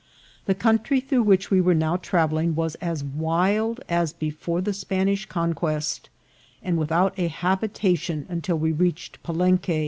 The 0.47 0.55
country 0.55 0.99
through 0.99 1.21
which 1.21 1.51
we 1.51 1.61
were 1.61 1.75
now 1.75 1.95
travelling 1.95 2.55
was 2.55 2.73
as 2.81 3.03
wild 3.03 3.81
as 3.87 4.13
before 4.13 4.59
the 4.59 4.73
Spanish 4.73 5.27
conquest, 5.27 6.09
and 6.63 6.75
with 6.79 6.91
out 6.91 7.13
a 7.17 7.27
habitation 7.27 8.25
until 8.27 8.57
we 8.57 8.71
reached 8.71 9.21
Palenque. 9.21 9.79